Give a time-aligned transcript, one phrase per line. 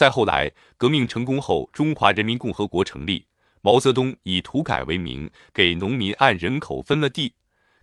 [0.00, 3.26] 再后来，革命成功后，中华人民共和国成立，
[3.60, 7.34] 毛泽东以土改为名，给农民按人口分了地；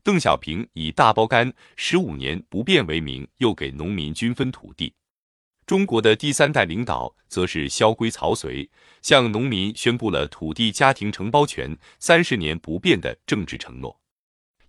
[0.01, 4.95] 邓小平以大包干十五年不变为名，又给农民均分土地。
[5.67, 8.67] 中国的第三代领导则是萧规曹随，
[9.03, 14.01] 向农民宣布了土地家庭承包权三十年不变的政治承诺。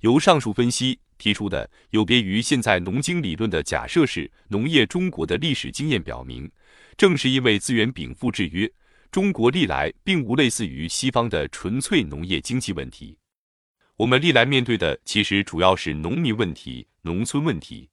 [0.00, 6.50] 由上述分析提出的有别于现在农经理论的假设是，农业中国的历史经验表明，
[6.96, 8.70] 正是因为资源禀赋制约，
[9.10, 13.18] 中国历来并无类似于西方的纯粹农业经济问题。
[13.96, 17.90] 我们历来面对的其实主要是农民问题、农村问题。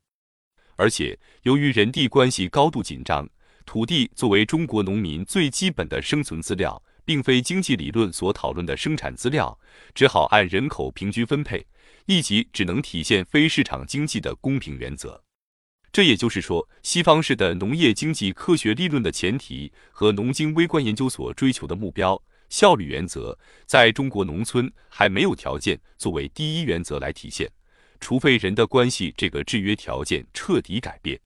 [0.76, 3.28] 而且，由于人地关系高度紧张，
[3.66, 9.58] 土地作为中国农民最基本的生存资料，并非经济理论所讨论的生产资料，
[9.96, 11.66] 只好按人口平均分配，
[12.06, 15.24] 一级只能体现非市场经济的公平原则。
[15.92, 27.50] 这也就是说，西方式的农业经济科学理论的前提和农经微观研究所追求的目标效率原则，在中国农村还没有条件作为第一原则来体现。
[28.02, 31.20] 除非人的关系这个制约条件彻底改变，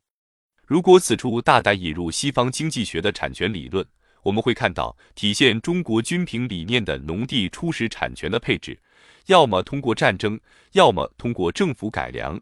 [0.66, 3.84] 如果此处大胆引入西方经济学的产权理论，
[4.22, 8.80] 我们会看到体现中国均平理念的农地初始产权的配置，
[9.28, 10.40] 要么通过战争，
[10.72, 12.40] 要么通过政府改良，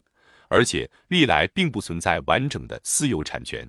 [0.48, 3.68] 而且历来并不存在完整的私有产权。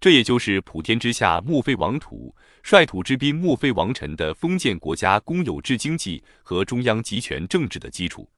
[0.00, 8.28] 这也就是普天之下莫非王土，率土之滨莫非王臣的封建国家公有制经济和中央集权政治的基础。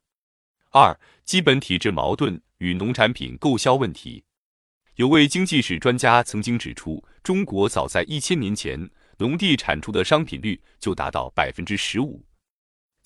[0.71, 4.23] 二、基本体制矛盾与农产品购销问题。
[4.95, 12.23] 有位经济史专家曾经指出，中国早在一千年前，农地产出的商品率就达到百分之十五。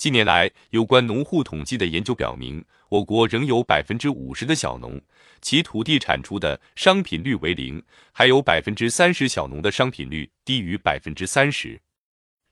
[0.01, 4.99] 近年来，有关农户统计的研究表明，我国仍有百分之五十的小农，
[5.41, 7.79] 其土地产出的商品率为零；
[8.11, 11.79] 还有百分之三十小农的商品率低于百分之三十。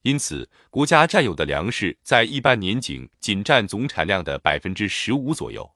[0.03, 5.67] 因此，国家占有的粮食在一般年景仅占总产量的百分之十五左右。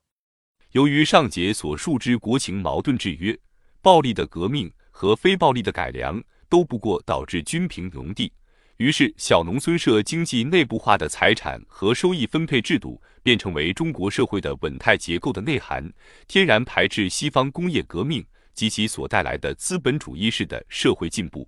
[0.73, 3.35] 由于上节所述之国情矛盾制约，
[3.81, 8.31] 暴力的革命和非暴力的改良都不过导致均平农地，
[8.77, 15.93] 于是小农村社经济内部化的财产和收益分配制度便成为中国社会的稳态结构的内涵，
[16.27, 21.47] 天然排斥西方工业革命及其所带来的资本主义式的社会进步。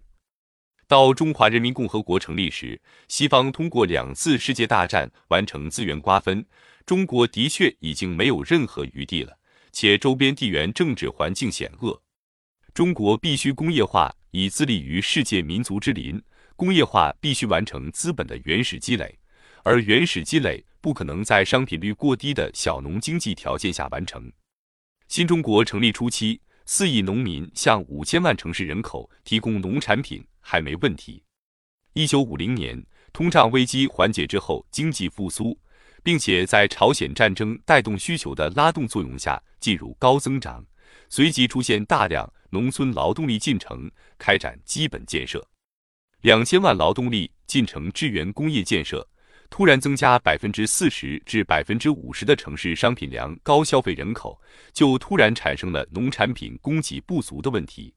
[0.87, 6.45] 到中华人民共和国成立时，西方通过两次世界大战完成资源瓜分，
[6.85, 9.35] 中国的确已经没有任何余地了，
[9.71, 11.99] 且周边地缘政治环境险恶，
[12.71, 16.21] 中国必须工业化，以自立于世界民族之林。
[16.55, 19.19] 工业化必须完成资本的原始积累，
[19.63, 24.31] 而原始积累不可能在商品率过低的小农经济条件下完成。
[25.07, 30.25] 新中国成立初期，四亿农民向五千万城市人口提供农产品。
[30.47, 31.23] 还没问题。
[31.93, 35.59] 一九五零年，通胀危机缓解之后，经济复苏，
[36.03, 40.63] 并且在朝鲜战争带动需求的拉动作用下进入高增长，
[41.09, 43.89] 随即出现大量农村劳动力进城，
[44.19, 45.43] 开展基本建设。
[46.25, 49.07] 两千万劳动力进城支援工业建设，
[49.47, 54.41] 突然增加百分之四十至百分之五十的城市商品粮高消费人口，
[54.73, 57.93] 就突然产生了农产品供给不足的问题。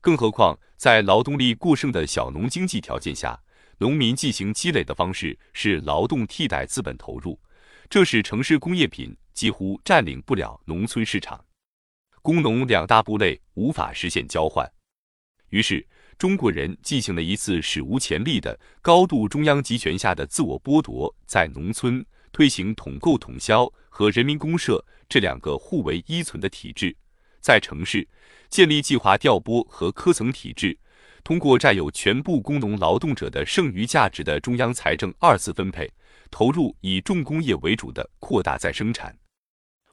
[0.00, 3.38] 更何况，在劳动力过剩的小农经济条件下，
[3.76, 7.38] 农民进行积累的方式是劳动替代资本投入，
[7.90, 11.44] 这使城市工业品几乎占领不了农村市场，
[12.22, 14.66] 工农两大部类无法实现交换。
[15.50, 15.84] 于是，
[16.20, 26.94] 中国人进行了一次史无前例的高度中央集权下的自我剥夺，在农村推行统购统销和人民公社这两个互为依存的体制，
[27.40, 28.06] 在城市。
[28.50, 30.78] 建立计划调拨和科层体制，
[31.24, 35.90] 通过占有全部工农劳动者的剩余价值的中央财政二次分配，
[36.30, 39.16] 投入以重工业为主的扩大再生产。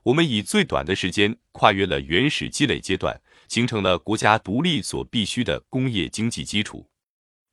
[0.04, 6.88] 我们以最短的时间跨越了原始积累阶段，形成了国家独立所必须的工业经济基础。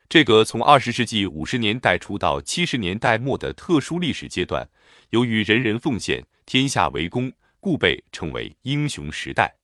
[0.08, 4.68] 这个从二十世纪五十年代初到七十年代末的特殊历史阶段，
[5.10, 9.56] 由于人人奉献，天下为公，故被称为英雄时代。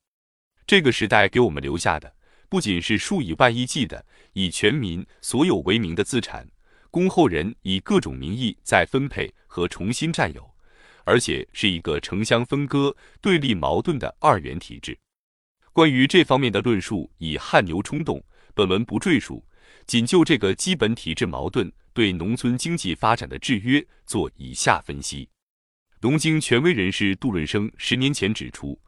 [0.66, 2.12] 这个时代给我们留下的，
[2.48, 6.48] 不仅是数以万亿计的以全民所有为名的资产，
[6.90, 10.50] 供后人以各种名义再分配和重新占有，
[11.04, 14.98] 而且是一个城乡分割、对立矛盾的二元体制。
[15.72, 18.22] 关于这方面的论述以汗牛充栋，
[18.54, 19.44] 本文不赘述，
[19.86, 25.28] 仅就这个基本体制矛盾对农村经济发展的制约做以下分析。
[26.00, 28.80] 农经权威人士杜润生十年前指出。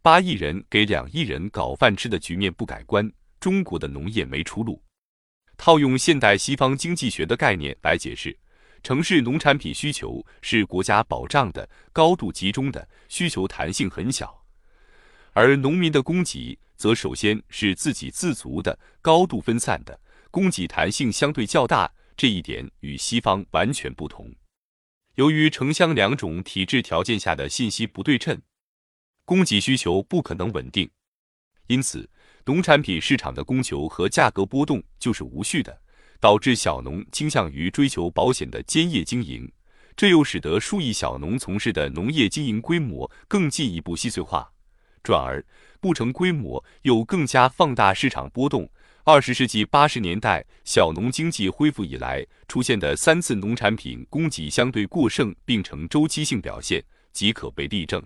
[0.00, 4.80] 八亿人给两亿人搞饭吃的局面不改观，中国的农业没出路。
[5.56, 8.34] 套用现代西方经济学的概念来解释，
[8.84, 14.28] 城市农产品需求是国家保障的、高度集中的，需求弹性很小；
[15.38, 20.00] 而农民的供给则首先是自给自足的、高度分散的，
[20.32, 21.88] 供给弹性相对较大。
[22.16, 24.34] 这一点与西方完全不同。
[25.14, 28.42] 由于城乡两种体制条件下的信息不对称，
[29.24, 30.90] 供给需求不可能稳定，
[31.68, 32.10] 因此
[32.44, 35.80] 农产品市场的供求和价格波动就是无序的，
[36.18, 39.48] 导致小农倾向于追求保险的兼业经营，
[39.94, 44.52] 这又使得数亿小农从事的农业经营规模更进一步细碎化，
[45.08, 45.42] 转而
[45.80, 48.68] 不成规模又更加放大市场波动。
[49.04, 58.02] 二十世纪八十年代小农经济恢复以来出现的三次农产品供给相对过剩并呈周期性表现，即可被例证。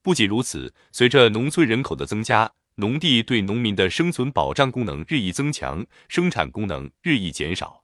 [0.00, 7.82] 不仅如此，随着农村人口的增加，农地对农民的生存保障功能日益增强，生产功能日益减少。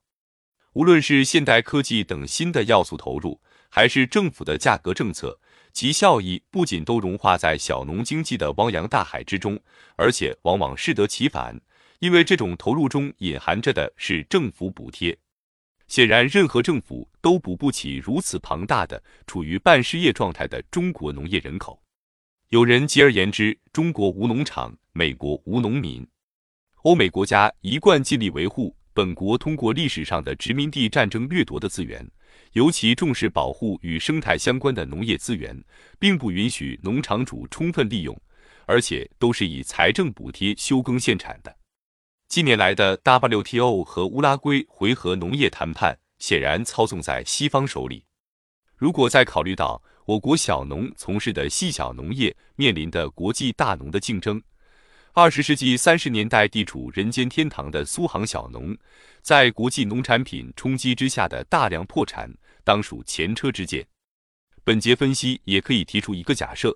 [0.75, 5.41] 无论是现代科技等新的要素投入，还是政府的价格政策，
[5.73, 9.59] 其效益不仅都融化在小农经济的汪洋大海之中，
[9.97, 11.61] 而且往往适得其反。
[12.01, 15.19] 因为这种投入中隐含着的是政府补贴，
[15.89, 21.83] 显然任何政府都补不起如此庞大的处于半失业状态的中国农业人口。
[22.51, 26.07] 有人极而言之，中国无农场，美国无农民。
[26.83, 32.05] 欧美国家一贯尽力维护本国通过历史上的殖民地战争掠夺的资源，
[32.55, 35.57] 尤其重视保护与生态相关的农业资源，
[36.01, 38.21] 并不允许农场主充分利用，
[38.67, 41.59] 而且都是以财政补贴休耕限产的。
[42.27, 48.05] 近年来的 WTO 和乌拉圭回合农业谈判显然操纵在西方手里。
[48.75, 54.43] 如果再考虑到我国小农从事的细小农业面临的国际大农的竞争，
[55.21, 58.73] 二十世纪三十年代地处人间天堂的苏杭小农，
[59.21, 62.33] 在国际农产品冲击之下的大量破产，
[62.63, 63.85] 当属前车之鉴。
[64.63, 66.73] 本节分析也可以提出一个假设，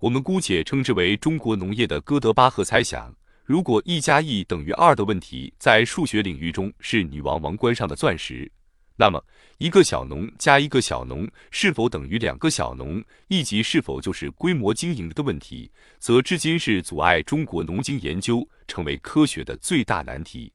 [0.00, 3.14] 我们姑且称之为中国农业的哥德巴赫猜想。
[3.44, 8.50] 如果一加一等于二的问题在数学领域中是女王王冠上的钻石，
[8.98, 9.22] 那么
[9.58, 20.52] 一个小农加一个小农是否等于两个小农，以及是否就是规模经营的问题，则至今是阻碍中国农经研究成为科学的最大难题。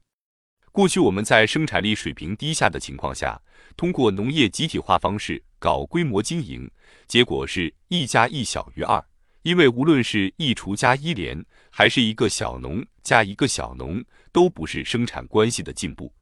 [0.72, 3.40] 过去我们在生产力水平低下的情况下，
[3.76, 6.68] 通过农业集体化方式搞规模经营，
[7.06, 9.04] 结果是一加一小于二。
[9.42, 14.02] 因为无论是一厨加一连，还是一个小农加一个小农，
[14.32, 16.12] 都不是生产关系的进步。